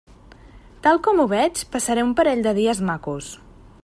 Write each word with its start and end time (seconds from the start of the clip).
Tal 0.87 1.01
com 1.07 1.19
ho 1.19 1.25
veig 1.33 1.61
passaré 1.75 2.05
un 2.07 2.17
parell 2.21 2.41
de 2.47 2.55
dies 2.61 2.81
macos. 2.89 3.29